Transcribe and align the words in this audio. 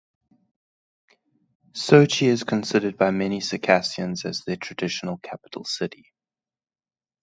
Sochi 1.75 2.25
is 2.25 2.43
considered 2.43 2.97
by 2.97 3.11
many 3.11 3.39
Circassians 3.39 4.25
as 4.25 4.41
their 4.41 4.55
traditional 4.57 5.17
capital 5.19 5.63
city. 5.63 6.11